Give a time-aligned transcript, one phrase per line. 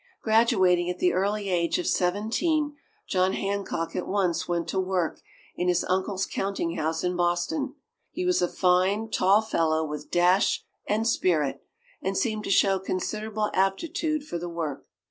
[0.23, 2.75] Graduating at the early age of seventeen,
[3.07, 5.21] John Hancock at once went to work
[5.55, 7.75] in his uncle's counting house in Boston.
[8.09, 11.61] He was a fine, tall fellow with dash and spirit,
[12.01, 14.87] and seemed to show considerable aptitude for the work.